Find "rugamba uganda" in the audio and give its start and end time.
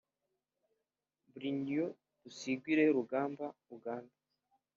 2.95-4.15